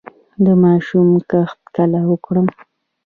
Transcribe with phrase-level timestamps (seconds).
[0.45, 1.01] د ماشو
[1.31, 2.47] کښت کله وکړم؟